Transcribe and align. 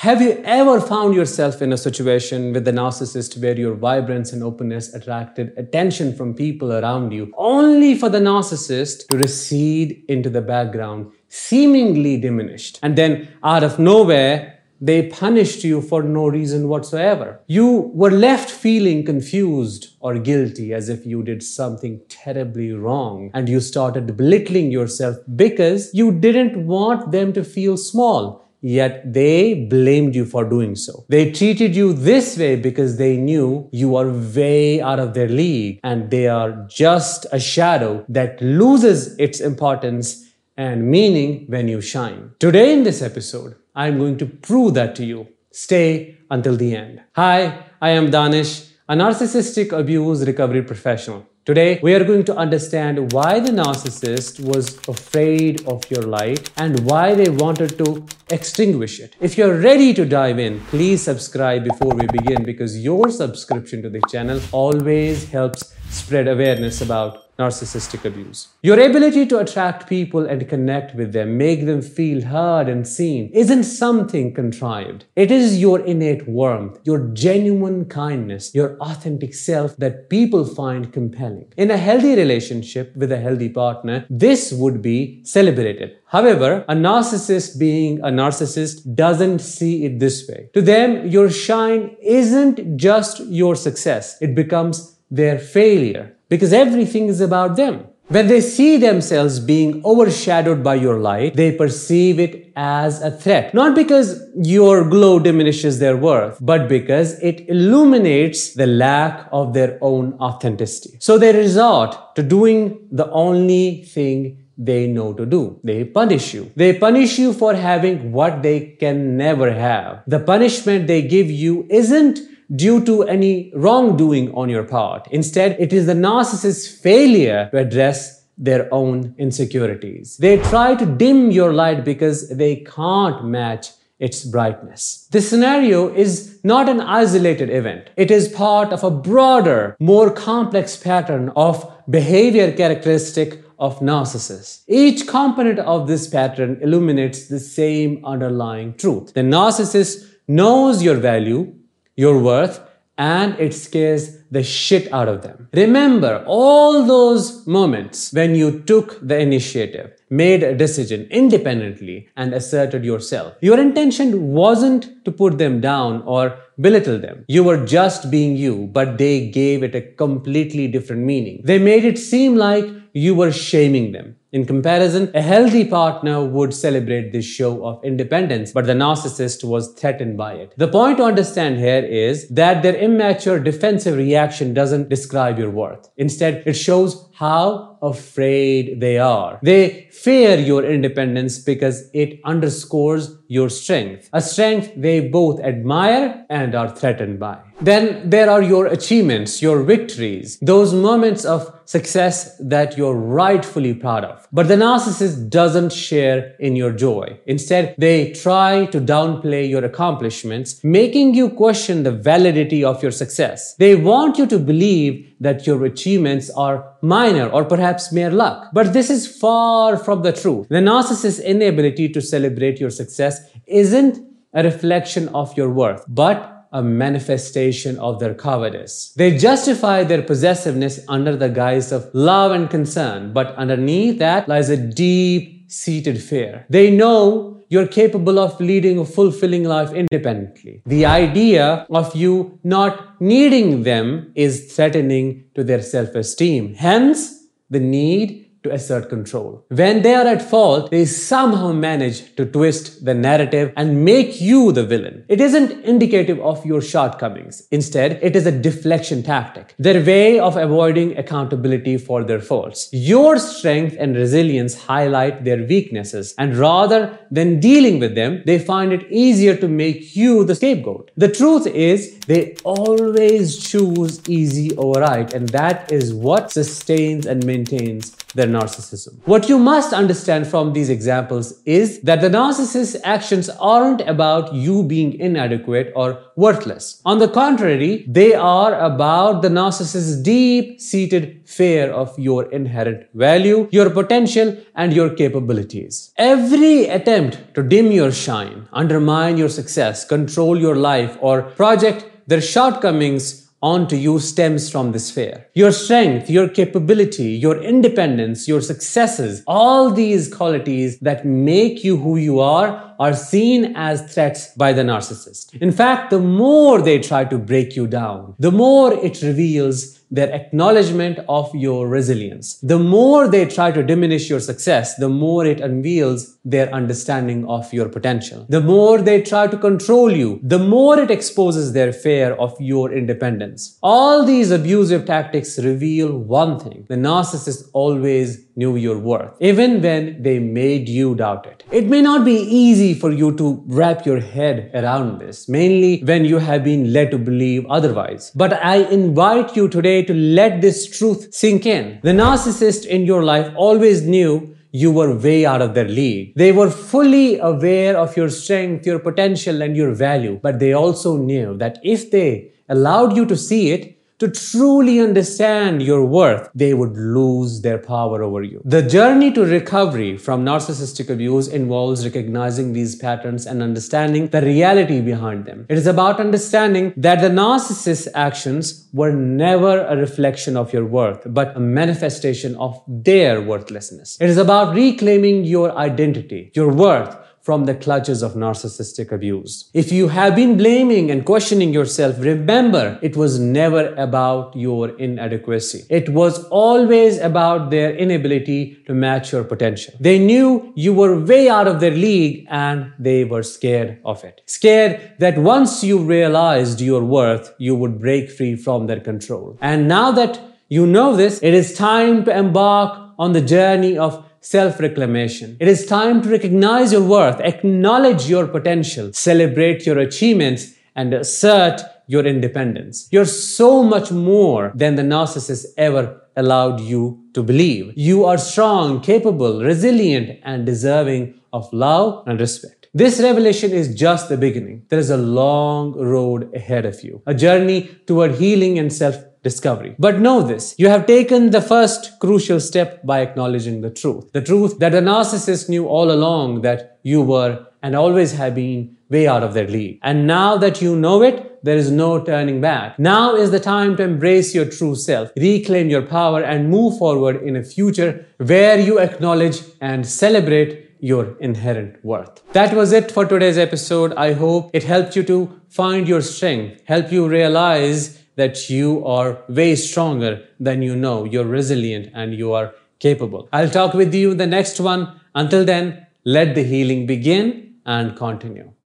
Have 0.00 0.20
you 0.20 0.42
ever 0.44 0.78
found 0.78 1.14
yourself 1.14 1.62
in 1.62 1.72
a 1.72 1.78
situation 1.78 2.52
with 2.52 2.68
a 2.68 2.70
narcissist 2.70 3.40
where 3.40 3.58
your 3.58 3.74
vibrance 3.74 4.30
and 4.30 4.42
openness 4.42 4.92
attracted 4.92 5.54
attention 5.56 6.14
from 6.14 6.34
people 6.34 6.70
around 6.70 7.12
you, 7.12 7.32
only 7.38 7.94
for 7.94 8.10
the 8.10 8.18
narcissist 8.18 9.08
to 9.08 9.16
recede 9.16 10.04
into 10.06 10.28
the 10.28 10.42
background, 10.42 11.12
seemingly 11.30 12.20
diminished? 12.20 12.78
And 12.82 12.94
then, 12.94 13.28
out 13.42 13.64
of 13.64 13.78
nowhere, 13.78 14.60
they 14.82 15.08
punished 15.08 15.64
you 15.64 15.80
for 15.80 16.02
no 16.02 16.26
reason 16.26 16.68
whatsoever. 16.68 17.40
You 17.46 17.90
were 17.94 18.10
left 18.10 18.50
feeling 18.50 19.02
confused 19.02 19.96
or 20.00 20.18
guilty 20.18 20.74
as 20.74 20.90
if 20.90 21.06
you 21.06 21.22
did 21.22 21.42
something 21.42 22.02
terribly 22.10 22.72
wrong 22.72 23.30
and 23.32 23.48
you 23.48 23.60
started 23.60 24.14
belittling 24.14 24.70
yourself 24.70 25.16
because 25.36 25.94
you 25.94 26.12
didn't 26.12 26.66
want 26.66 27.12
them 27.12 27.32
to 27.32 27.42
feel 27.42 27.78
small 27.78 28.45
yet 28.60 29.12
they 29.12 29.54
blamed 29.54 30.14
you 30.14 30.24
for 30.24 30.44
doing 30.44 30.74
so. 30.74 31.04
They 31.08 31.30
treated 31.32 31.76
you 31.76 31.92
this 31.92 32.36
way 32.36 32.56
because 32.56 32.96
they 32.96 33.16
knew 33.16 33.68
you 33.72 33.96
are 33.96 34.10
way 34.10 34.80
out 34.80 34.98
of 34.98 35.14
their 35.14 35.28
league 35.28 35.80
and 35.82 36.10
they 36.10 36.26
are 36.28 36.66
just 36.68 37.26
a 37.32 37.40
shadow 37.40 38.04
that 38.08 38.40
loses 38.40 39.16
its 39.18 39.40
importance 39.40 40.24
and 40.56 40.90
meaning 40.90 41.46
when 41.48 41.68
you 41.68 41.80
shine. 41.80 42.30
Today 42.38 42.72
in 42.72 42.82
this 42.82 43.02
episode, 43.02 43.56
I'm 43.74 43.98
going 43.98 44.16
to 44.18 44.26
prove 44.26 44.74
that 44.74 44.96
to 44.96 45.04
you. 45.04 45.28
Stay 45.52 46.16
until 46.30 46.56
the 46.56 46.74
end. 46.74 47.02
Hi, 47.14 47.66
I 47.80 47.90
am 47.90 48.10
Danish, 48.10 48.70
a 48.88 48.94
narcissistic 48.94 49.72
abuse 49.72 50.26
recovery 50.26 50.62
professional. 50.62 51.26
Today, 51.46 51.78
we 51.80 51.94
are 51.94 52.02
going 52.02 52.24
to 52.24 52.36
understand 52.36 53.12
why 53.12 53.38
the 53.38 53.52
narcissist 53.52 54.40
was 54.44 54.78
afraid 54.88 55.64
of 55.68 55.88
your 55.88 56.02
light 56.02 56.50
and 56.56 56.80
why 56.80 57.14
they 57.14 57.28
wanted 57.28 57.78
to 57.78 58.04
extinguish 58.30 58.98
it. 58.98 59.14
If 59.20 59.38
you're 59.38 59.56
ready 59.60 59.94
to 59.94 60.04
dive 60.04 60.40
in, 60.40 60.58
please 60.72 61.02
subscribe 61.02 61.62
before 61.62 61.94
we 61.94 62.08
begin 62.08 62.42
because 62.42 62.82
your 62.82 63.10
subscription 63.10 63.80
to 63.82 63.88
the 63.88 64.02
channel 64.10 64.40
always 64.50 65.30
helps 65.30 65.72
spread 65.88 66.26
awareness 66.26 66.80
about 66.80 67.25
narcissistic 67.38 68.04
abuse. 68.04 68.48
Your 68.62 68.80
ability 68.80 69.26
to 69.26 69.38
attract 69.38 69.88
people 69.88 70.26
and 70.26 70.48
connect 70.48 70.94
with 70.94 71.12
them, 71.12 71.36
make 71.36 71.66
them 71.66 71.82
feel 71.82 72.24
heard 72.24 72.68
and 72.68 72.86
seen, 72.86 73.30
isn't 73.32 73.64
something 73.64 74.32
contrived. 74.34 75.04
It 75.16 75.30
is 75.30 75.60
your 75.60 75.80
innate 75.80 76.26
warmth, 76.26 76.78
your 76.84 77.08
genuine 77.12 77.84
kindness, 77.86 78.54
your 78.54 78.76
authentic 78.78 79.34
self 79.34 79.76
that 79.76 80.08
people 80.08 80.44
find 80.44 80.92
compelling. 80.92 81.52
In 81.56 81.70
a 81.70 81.76
healthy 81.76 82.14
relationship 82.14 82.96
with 82.96 83.12
a 83.12 83.18
healthy 83.18 83.48
partner, 83.48 84.06
this 84.08 84.52
would 84.52 84.80
be 84.80 85.22
celebrated. 85.24 85.96
However, 86.06 86.64
a 86.68 86.74
narcissist 86.74 87.58
being 87.58 88.00
a 88.00 88.08
narcissist 88.08 88.94
doesn't 88.94 89.40
see 89.40 89.84
it 89.84 89.98
this 89.98 90.26
way. 90.28 90.48
To 90.54 90.62
them, 90.62 91.06
your 91.08 91.30
shine 91.30 91.96
isn't 92.00 92.76
just 92.76 93.20
your 93.26 93.56
success. 93.56 94.16
It 94.20 94.34
becomes 94.34 94.96
their 95.10 95.38
failure 95.38 96.15
because 96.28 96.52
everything 96.52 97.08
is 97.08 97.20
about 97.20 97.56
them. 97.56 97.86
When 98.08 98.28
they 98.28 98.40
see 98.40 98.76
themselves 98.76 99.40
being 99.40 99.84
overshadowed 99.84 100.62
by 100.62 100.76
your 100.76 100.98
light, 101.00 101.34
they 101.34 101.50
perceive 101.50 102.20
it 102.20 102.52
as 102.54 103.02
a 103.02 103.10
threat. 103.10 103.52
Not 103.52 103.74
because 103.74 104.22
your 104.36 104.88
glow 104.88 105.18
diminishes 105.18 105.80
their 105.80 105.96
worth, 105.96 106.38
but 106.40 106.68
because 106.68 107.18
it 107.18 107.48
illuminates 107.48 108.54
the 108.54 108.68
lack 108.68 109.28
of 109.32 109.54
their 109.54 109.76
own 109.80 110.12
authenticity. 110.20 110.98
So 111.00 111.18
they 111.18 111.36
resort 111.36 112.14
to 112.14 112.22
doing 112.22 112.86
the 112.92 113.10
only 113.10 113.82
thing 113.82 114.46
they 114.56 114.86
know 114.86 115.12
to 115.12 115.26
do. 115.26 115.60
They 115.64 115.84
punish 115.84 116.32
you. 116.32 116.50
They 116.54 116.78
punish 116.78 117.18
you 117.18 117.32
for 117.32 117.54
having 117.54 118.12
what 118.12 118.42
they 118.42 118.76
can 118.80 119.16
never 119.16 119.52
have. 119.52 120.02
The 120.06 120.20
punishment 120.20 120.86
they 120.86 121.02
give 121.02 121.28
you 121.28 121.66
isn't 121.68 122.20
due 122.54 122.84
to 122.84 123.02
any 123.04 123.52
wrongdoing 123.54 124.32
on 124.34 124.48
your 124.48 124.62
part. 124.62 125.08
Instead, 125.10 125.56
it 125.58 125.72
is 125.72 125.86
the 125.86 125.94
narcissist's 125.94 126.68
failure 126.80 127.48
to 127.50 127.58
address 127.58 128.24
their 128.38 128.72
own 128.72 129.14
insecurities. 129.18 130.16
They 130.18 130.38
try 130.38 130.74
to 130.74 130.86
dim 130.86 131.30
your 131.30 131.52
light 131.52 131.84
because 131.84 132.28
they 132.28 132.56
can't 132.56 133.24
match 133.24 133.70
its 133.98 134.24
brightness. 134.24 135.08
This 135.10 135.28
scenario 135.28 135.92
is 135.92 136.38
not 136.44 136.68
an 136.68 136.80
isolated 136.82 137.48
event. 137.48 137.88
It 137.96 138.10
is 138.10 138.28
part 138.28 138.72
of 138.72 138.84
a 138.84 138.90
broader, 138.90 139.74
more 139.80 140.10
complex 140.10 140.76
pattern 140.76 141.32
of 141.34 141.72
behavior 141.88 142.52
characteristic 142.52 143.42
of 143.58 143.78
narcissists. 143.80 144.64
Each 144.68 145.06
component 145.06 145.58
of 145.60 145.88
this 145.88 146.06
pattern 146.08 146.58
illuminates 146.60 147.28
the 147.28 147.40
same 147.40 148.04
underlying 148.04 148.74
truth. 148.74 149.14
The 149.14 149.22
narcissist 149.22 150.06
knows 150.28 150.82
your 150.82 150.96
value, 150.96 151.54
your 151.96 152.18
worth, 152.18 152.60
and 152.98 153.38
it 153.38 153.52
scares 153.52 154.22
the 154.30 154.42
shit 154.42 154.90
out 154.92 155.08
of 155.08 155.22
them. 155.22 155.48
Remember 155.52 156.24
all 156.26 156.84
those 156.86 157.46
moments 157.46 158.12
when 158.12 158.34
you 158.34 158.60
took 158.62 158.98
the 159.06 159.18
initiative, 159.18 159.92
made 160.08 160.42
a 160.42 160.56
decision 160.56 161.06
independently, 161.10 162.08
and 162.16 162.32
asserted 162.32 162.84
yourself. 162.84 163.34
Your 163.40 163.60
intention 163.60 164.32
wasn't 164.32 165.04
to 165.04 165.12
put 165.12 165.38
them 165.38 165.60
down 165.60 166.02
or 166.02 166.38
belittle 166.58 166.98
them. 166.98 167.24
You 167.28 167.44
were 167.44 167.64
just 167.66 168.10
being 168.10 168.36
you, 168.36 168.68
but 168.72 168.98
they 168.98 169.28
gave 169.28 169.62
it 169.62 169.74
a 169.74 169.82
completely 169.82 170.66
different 170.68 171.02
meaning. 171.02 171.42
They 171.44 171.58
made 171.58 171.84
it 171.84 171.98
seem 171.98 172.36
like 172.36 172.66
you 172.92 173.14
were 173.14 173.32
shaming 173.32 173.92
them. 173.92 174.16
In 174.36 174.44
comparison, 174.44 175.10
a 175.14 175.22
healthy 175.22 175.64
partner 175.64 176.22
would 176.22 176.52
celebrate 176.52 177.10
this 177.10 177.24
show 177.24 177.64
of 177.64 177.82
independence, 177.82 178.52
but 178.52 178.66
the 178.66 178.74
narcissist 178.74 179.42
was 179.42 179.72
threatened 179.72 180.18
by 180.18 180.34
it. 180.34 180.52
The 180.58 180.68
point 180.68 180.98
to 180.98 181.04
understand 181.04 181.56
here 181.56 181.82
is 181.82 182.28
that 182.28 182.62
their 182.62 182.76
immature 182.76 183.40
defensive 183.40 183.96
reaction 183.96 184.52
doesn't 184.52 184.90
describe 184.90 185.38
your 185.38 185.48
worth. 185.48 185.88
Instead, 185.96 186.42
it 186.44 186.52
shows 186.52 187.08
how 187.14 187.78
afraid 187.80 188.78
they 188.78 188.98
are. 188.98 189.38
They 189.42 189.88
fear 189.90 190.38
your 190.38 190.66
independence 190.66 191.38
because 191.38 191.88
it 191.94 192.20
underscores 192.26 193.16
your 193.28 193.48
strength, 193.48 194.10
a 194.12 194.20
strength 194.20 194.70
they 194.76 195.08
both 195.08 195.40
admire 195.40 196.26
and 196.28 196.54
are 196.54 196.68
threatened 196.76 197.18
by. 197.18 197.40
Then 197.60 198.10
there 198.10 198.30
are 198.30 198.42
your 198.42 198.66
achievements, 198.66 199.40
your 199.40 199.62
victories, 199.62 200.38
those 200.40 200.74
moments 200.74 201.24
of 201.24 201.52
success 201.64 202.36
that 202.38 202.76
you're 202.76 202.94
rightfully 202.94 203.74
proud 203.74 204.04
of. 204.04 204.28
But 204.30 204.48
the 204.48 204.54
narcissist 204.54 205.30
doesn't 205.30 205.72
share 205.72 206.36
in 206.38 206.54
your 206.54 206.70
joy. 206.70 207.18
Instead, 207.26 207.74
they 207.78 208.12
try 208.12 208.66
to 208.66 208.80
downplay 208.80 209.48
your 209.48 209.64
accomplishments, 209.64 210.62
making 210.62 211.14
you 211.14 211.30
question 211.30 211.82
the 211.82 211.92
validity 211.92 212.62
of 212.62 212.82
your 212.82 212.92
success. 212.92 213.54
They 213.56 213.74
want 213.74 214.18
you 214.18 214.26
to 214.26 214.38
believe 214.38 215.14
that 215.20 215.46
your 215.46 215.64
achievements 215.64 216.30
are 216.30 216.74
minor 216.82 217.28
or 217.28 217.44
perhaps 217.44 217.90
mere 217.90 218.10
luck. 218.10 218.50
But 218.52 218.74
this 218.74 218.90
is 218.90 219.18
far 219.18 219.78
from 219.78 220.02
the 220.02 220.12
truth. 220.12 220.48
The 220.50 220.56
narcissist's 220.56 221.20
inability 221.20 221.88
to 221.88 222.02
celebrate 222.02 222.60
your 222.60 222.70
success 222.70 223.20
isn't 223.46 223.98
a 224.34 224.42
reflection 224.42 225.08
of 225.08 225.34
your 225.36 225.50
worth, 225.50 225.82
but 225.88 226.35
a 226.56 226.62
manifestation 226.62 227.78
of 227.78 228.00
their 228.00 228.14
cowardice. 228.14 228.92
They 228.96 229.16
justify 229.18 229.84
their 229.84 230.02
possessiveness 230.02 230.80
under 230.88 231.14
the 231.14 231.28
guise 231.28 231.70
of 231.70 231.90
love 231.92 232.32
and 232.32 232.48
concern, 232.48 233.12
but 233.12 233.34
underneath 233.36 233.98
that 233.98 234.26
lies 234.26 234.48
a 234.48 234.56
deep 234.56 235.50
seated 235.50 236.02
fear. 236.02 236.46
They 236.48 236.70
know 236.70 237.44
you're 237.48 237.68
capable 237.68 238.18
of 238.18 238.40
leading 238.40 238.78
a 238.78 238.86
fulfilling 238.86 239.44
life 239.44 239.72
independently. 239.72 240.62
The 240.66 240.86
idea 240.86 241.66
of 241.70 241.94
you 241.94 242.40
not 242.42 243.00
needing 243.00 243.62
them 243.62 244.12
is 244.14 244.52
threatening 244.54 245.26
to 245.34 245.44
their 245.44 245.62
self 245.62 245.94
esteem. 245.94 246.54
Hence, 246.54 247.28
the 247.50 247.60
need 247.60 248.25
to 248.46 248.54
assert 248.54 248.88
control. 248.88 249.44
When 249.48 249.82
they 249.82 249.94
are 249.94 250.06
at 250.06 250.22
fault, 250.22 250.70
they 250.70 250.84
somehow 250.84 251.52
manage 251.52 252.14
to 252.16 252.24
twist 252.24 252.84
the 252.84 252.94
narrative 252.94 253.52
and 253.56 253.84
make 253.84 254.20
you 254.20 254.52
the 254.52 254.64
villain. 254.64 255.04
It 255.08 255.20
isn't 255.20 255.64
indicative 255.64 256.20
of 256.20 256.44
your 256.46 256.60
shortcomings. 256.60 257.46
Instead, 257.50 257.98
it 258.02 258.16
is 258.16 258.26
a 258.26 258.32
deflection 258.32 259.02
tactic, 259.02 259.54
their 259.58 259.82
way 259.84 260.18
of 260.18 260.36
avoiding 260.36 260.96
accountability 260.96 261.76
for 261.78 262.04
their 262.04 262.20
faults. 262.20 262.68
Your 262.72 263.18
strength 263.18 263.76
and 263.78 263.96
resilience 263.96 264.54
highlight 264.54 265.24
their 265.24 265.42
weaknesses, 265.44 266.14
and 266.18 266.36
rather 266.36 266.98
than 267.10 267.40
dealing 267.40 267.80
with 267.80 267.94
them, 267.94 268.22
they 268.26 268.38
find 268.38 268.72
it 268.72 268.90
easier 268.90 269.36
to 269.36 269.48
make 269.48 269.96
you 269.96 270.24
the 270.24 270.34
scapegoat. 270.34 270.90
The 270.96 271.08
truth 271.08 271.46
is, 271.46 271.98
they 272.06 272.36
always 272.44 273.38
choose 273.38 274.00
easy 274.08 274.56
over 274.56 274.80
right, 274.80 275.12
and 275.12 275.28
that 275.30 275.72
is 275.72 275.92
what 275.92 276.30
sustains 276.30 277.06
and 277.06 277.24
maintains 277.24 277.96
their 278.16 278.26
narcissism. 278.26 278.98
What 279.04 279.28
you 279.28 279.38
must 279.38 279.72
understand 279.72 280.26
from 280.26 280.52
these 280.52 280.70
examples 280.70 281.40
is 281.44 281.80
that 281.82 282.00
the 282.00 282.08
narcissist's 282.08 282.76
actions 282.82 283.28
aren't 283.28 283.82
about 283.82 284.34
you 284.34 284.62
being 284.62 284.94
inadequate 284.94 285.72
or 285.76 286.02
worthless. 286.16 286.80
On 286.84 286.98
the 286.98 287.08
contrary, 287.08 287.84
they 287.86 288.14
are 288.14 288.58
about 288.58 289.22
the 289.22 289.28
narcissist's 289.28 289.96
deep 290.02 290.60
seated 290.60 291.20
fear 291.24 291.70
of 291.70 291.96
your 291.98 292.24
inherent 292.32 292.86
value, 292.94 293.48
your 293.50 293.70
potential, 293.70 294.36
and 294.54 294.72
your 294.72 294.90
capabilities. 294.90 295.92
Every 295.96 296.66
attempt 296.66 297.34
to 297.34 297.42
dim 297.42 297.70
your 297.70 297.92
shine, 297.92 298.48
undermine 298.52 299.18
your 299.18 299.28
success, 299.28 299.84
control 299.84 300.40
your 300.40 300.56
life, 300.56 300.96
or 301.00 301.22
project 301.22 301.84
their 302.06 302.20
shortcomings 302.20 303.25
onto 303.46 303.76
you 303.76 304.00
stems 304.00 304.50
from 304.50 304.72
this 304.72 304.90
fear. 304.90 305.24
Your 305.34 305.52
strength, 305.52 306.10
your 306.10 306.28
capability, 306.28 307.10
your 307.26 307.40
independence, 307.40 308.26
your 308.26 308.40
successes, 308.40 309.22
all 309.24 309.70
these 309.70 310.12
qualities 310.12 310.80
that 310.80 311.06
make 311.06 311.62
you 311.62 311.76
who 311.76 311.96
you 311.96 312.18
are 312.18 312.74
are 312.78 312.94
seen 312.94 313.54
as 313.56 313.92
threats 313.92 314.34
by 314.34 314.52
the 314.52 314.62
narcissist. 314.62 315.34
In 315.40 315.52
fact, 315.52 315.90
the 315.90 316.00
more 316.00 316.60
they 316.60 316.78
try 316.78 317.04
to 317.04 317.18
break 317.18 317.56
you 317.56 317.66
down, 317.66 318.14
the 318.18 318.32
more 318.32 318.72
it 318.72 319.02
reveals 319.02 319.76
their 319.90 320.12
acknowledgement 320.12 320.98
of 321.08 321.32
your 321.34 321.68
resilience. 321.68 322.38
The 322.40 322.58
more 322.58 323.08
they 323.08 323.24
try 323.24 323.52
to 323.52 323.62
diminish 323.62 324.10
your 324.10 324.20
success, 324.20 324.76
the 324.76 324.88
more 324.88 325.24
it 325.24 325.40
unveils 325.40 326.16
their 326.24 326.52
understanding 326.52 327.24
of 327.28 327.52
your 327.52 327.68
potential. 327.68 328.26
The 328.28 328.40
more 328.40 328.78
they 328.78 329.00
try 329.02 329.28
to 329.28 329.38
control 329.38 329.92
you, 329.92 330.18
the 330.22 330.40
more 330.40 330.78
it 330.80 330.90
exposes 330.90 331.52
their 331.52 331.72
fear 331.72 332.14
of 332.14 332.36
your 332.40 332.72
independence. 332.72 333.58
All 333.62 334.04
these 334.04 334.30
abusive 334.32 334.86
tactics 334.86 335.38
reveal 335.38 335.96
one 335.96 336.40
thing. 336.40 336.66
The 336.68 336.74
narcissist 336.74 337.48
always 337.52 338.25
knew 338.36 338.56
your 338.56 338.78
worth, 338.78 339.14
even 339.20 339.62
when 339.62 340.02
they 340.02 340.18
made 340.18 340.68
you 340.68 340.94
doubt 340.94 341.26
it. 341.26 341.42
It 341.50 341.66
may 341.66 341.80
not 341.80 342.04
be 342.04 342.14
easy 342.14 342.74
for 342.74 342.92
you 342.92 343.16
to 343.16 343.42
wrap 343.46 343.86
your 343.86 344.00
head 344.00 344.50
around 344.54 345.00
this, 345.00 345.28
mainly 345.28 345.80
when 345.80 346.04
you 346.04 346.18
have 346.18 346.44
been 346.44 346.72
led 346.72 346.90
to 346.90 346.98
believe 346.98 347.46
otherwise. 347.46 348.12
But 348.14 348.34
I 348.34 348.56
invite 348.56 349.34
you 349.36 349.48
today 349.48 349.82
to 349.84 349.94
let 349.94 350.40
this 350.40 350.78
truth 350.78 351.14
sink 351.14 351.46
in. 351.46 351.80
The 351.82 351.92
narcissist 351.92 352.66
in 352.66 352.84
your 352.84 353.02
life 353.02 353.32
always 353.36 353.82
knew 353.82 354.36
you 354.52 354.70
were 354.72 354.96
way 354.96 355.26
out 355.26 355.42
of 355.42 355.54
their 355.54 355.68
league. 355.68 356.12
They 356.16 356.32
were 356.32 356.50
fully 356.50 357.18
aware 357.18 357.76
of 357.76 357.96
your 357.96 358.08
strength, 358.08 358.66
your 358.66 358.78
potential, 358.78 359.42
and 359.42 359.56
your 359.56 359.72
value, 359.72 360.18
but 360.22 360.38
they 360.38 360.52
also 360.52 360.96
knew 360.96 361.36
that 361.38 361.58
if 361.62 361.90
they 361.90 362.32
allowed 362.48 362.96
you 362.96 363.04
to 363.06 363.16
see 363.16 363.50
it, 363.50 363.75
to 363.98 364.08
truly 364.08 364.80
understand 364.80 365.62
your 365.62 365.84
worth, 365.84 366.28
they 366.34 366.52
would 366.52 366.76
lose 366.76 367.40
their 367.40 367.58
power 367.58 368.02
over 368.02 368.22
you. 368.22 368.42
The 368.44 368.62
journey 368.62 369.12
to 369.12 369.24
recovery 369.24 369.96
from 369.96 370.24
narcissistic 370.24 370.90
abuse 370.90 371.28
involves 371.28 371.84
recognizing 371.84 372.52
these 372.52 372.76
patterns 372.76 373.26
and 373.26 373.42
understanding 373.42 374.08
the 374.08 374.22
reality 374.22 374.80
behind 374.80 375.24
them. 375.24 375.46
It 375.48 375.56
is 375.56 375.66
about 375.66 375.98
understanding 375.98 376.74
that 376.76 377.00
the 377.00 377.08
narcissist's 377.08 377.88
actions 377.94 378.68
were 378.72 378.92
never 378.92 379.60
a 379.60 379.76
reflection 379.76 380.36
of 380.36 380.52
your 380.52 380.66
worth, 380.66 381.02
but 381.06 381.36
a 381.36 381.40
manifestation 381.40 382.36
of 382.36 382.62
their 382.66 383.22
worthlessness. 383.22 383.96
It 384.00 384.10
is 384.10 384.18
about 384.18 384.54
reclaiming 384.54 385.24
your 385.24 385.56
identity, 385.56 386.32
your 386.34 386.52
worth, 386.52 386.96
from 387.26 387.44
the 387.44 387.54
clutches 387.56 388.04
of 388.04 388.12
narcissistic 388.12 388.92
abuse. 388.92 389.50
If 389.52 389.72
you 389.72 389.88
have 389.88 390.14
been 390.14 390.36
blaming 390.36 390.92
and 390.92 391.04
questioning 391.04 391.52
yourself, 391.52 391.98
remember 391.98 392.78
it 392.82 392.96
was 392.96 393.18
never 393.18 393.74
about 393.74 394.36
your 394.36 394.68
inadequacy. 394.78 395.64
It 395.68 395.88
was 395.88 396.22
always 396.26 397.00
about 397.00 397.50
their 397.50 397.74
inability 397.74 398.62
to 398.66 398.74
match 398.74 399.10
your 399.10 399.24
potential. 399.24 399.74
They 399.80 399.98
knew 399.98 400.52
you 400.54 400.72
were 400.72 401.00
way 401.00 401.28
out 401.28 401.48
of 401.48 401.58
their 401.58 401.72
league 401.72 402.28
and 402.30 402.72
they 402.78 403.02
were 403.02 403.24
scared 403.24 403.80
of 403.84 404.04
it. 404.04 404.20
Scared 404.26 404.92
that 405.00 405.18
once 405.18 405.64
you 405.64 405.80
realized 405.80 406.60
your 406.60 406.84
worth, 406.84 407.34
you 407.38 407.56
would 407.56 407.80
break 407.80 408.08
free 408.08 408.36
from 408.36 408.68
their 408.68 408.78
control. 408.78 409.36
And 409.40 409.66
now 409.66 409.90
that 409.90 410.20
you 410.48 410.64
know 410.64 410.94
this, 410.94 411.20
it 411.24 411.34
is 411.34 411.56
time 411.56 412.04
to 412.04 412.16
embark 412.16 412.86
on 413.00 413.14
the 413.14 413.20
journey 413.20 413.76
of 413.76 414.05
self 414.26 414.58
reclamation. 414.58 415.36
It 415.38 415.46
is 415.46 415.66
time 415.66 416.02
to 416.02 416.08
recognize 416.08 416.72
your 416.72 416.82
worth, 416.82 417.20
acknowledge 417.20 418.08
your 418.08 418.26
potential, 418.26 418.92
celebrate 418.92 419.64
your 419.64 419.78
achievements, 419.78 420.52
and 420.74 420.92
assert 420.92 421.60
your 421.86 422.04
independence. 422.04 422.88
You're 422.90 423.04
so 423.04 423.62
much 423.62 423.92
more 423.92 424.50
than 424.52 424.74
the 424.74 424.82
narcissist 424.82 425.46
ever 425.56 426.02
allowed 426.16 426.60
you 426.60 427.04
to 427.14 427.22
believe. 427.22 427.72
You 427.76 428.04
are 428.04 428.18
strong, 428.18 428.80
capable, 428.80 429.44
resilient, 429.44 430.18
and 430.24 430.44
deserving 430.44 431.14
of 431.32 431.52
love 431.52 432.02
and 432.08 432.18
respect. 432.18 432.66
This 432.74 433.00
revelation 433.00 433.52
is 433.52 433.74
just 433.74 434.08
the 434.08 434.16
beginning. 434.16 434.66
There 434.68 434.78
is 434.78 434.90
a 434.90 434.96
long 434.96 435.72
road 435.72 436.34
ahead 436.34 436.66
of 436.66 436.82
you, 436.82 437.00
a 437.06 437.14
journey 437.14 437.70
toward 437.86 438.16
healing 438.16 438.58
and 438.58 438.72
self 438.72 438.96
discovery. 439.28 439.74
But 439.86 440.00
know 440.06 440.18
this 440.30 440.54
you 440.62 440.68
have 440.74 440.86
taken 440.94 441.30
the 441.36 441.44
first 441.52 441.92
crucial 442.04 442.40
step 442.50 442.70
by 442.90 442.98
acknowledging 443.06 443.60
the 443.60 443.74
truth. 443.82 444.04
The 444.12 444.26
truth 444.30 444.58
that 444.60 444.72
the 444.76 444.84
narcissist 444.92 445.48
knew 445.52 445.66
all 445.76 445.90
along 445.98 446.42
that 446.46 446.78
you 446.82 447.02
were 447.12 447.32
and 447.62 447.74
always 447.74 448.12
have 448.22 448.34
been 448.34 448.76
way 448.88 449.06
out 449.08 449.24
of 449.28 449.34
their 449.34 449.48
league. 449.48 449.78
And 449.82 450.06
now 450.06 450.36
that 450.44 450.62
you 450.62 450.76
know 450.84 451.02
it, 451.02 451.16
there 451.46 451.56
is 451.56 451.70
no 451.70 451.90
turning 452.10 452.40
back. 452.40 452.78
Now 452.78 453.16
is 453.16 453.30
the 453.30 453.40
time 453.40 453.76
to 453.76 453.82
embrace 453.82 454.34
your 454.34 454.48
true 454.58 454.76
self, 454.76 455.10
reclaim 455.16 455.68
your 455.70 455.82
power, 455.82 456.22
and 456.22 456.50
move 456.50 456.78
forward 456.78 457.16
in 457.22 457.36
a 457.36 457.42
future 457.42 458.06
where 458.18 458.58
you 458.68 458.78
acknowledge 458.78 459.40
and 459.60 459.86
celebrate 459.86 460.52
your 460.80 461.16
inherent 461.18 461.84
worth. 461.84 462.22
That 462.32 462.54
was 462.54 462.72
it 462.72 462.92
for 462.92 463.04
today's 463.06 463.38
episode. 463.38 463.92
I 464.06 464.12
hope 464.12 464.50
it 464.52 464.64
helped 464.64 464.96
you 464.96 465.04
to 465.04 465.40
find 465.48 465.88
your 465.88 466.02
strength, 466.02 466.62
help 466.66 466.92
you 466.92 467.08
realize 467.08 468.02
that 468.16 468.50
you 468.50 468.84
are 468.84 469.22
way 469.28 469.54
stronger 469.54 470.26
than 470.40 470.62
you 470.62 470.74
know. 470.74 471.04
You're 471.04 471.24
resilient 471.24 471.90
and 471.94 472.14
you 472.14 472.32
are 472.32 472.54
capable. 472.78 473.28
I'll 473.32 473.50
talk 473.50 473.74
with 473.74 473.94
you 473.94 474.12
in 474.12 474.16
the 474.18 474.26
next 474.26 474.60
one. 474.60 475.00
Until 475.14 475.44
then, 475.44 475.86
let 476.04 476.34
the 476.34 476.42
healing 476.42 476.86
begin 476.86 477.54
and 477.64 477.96
continue. 477.96 478.52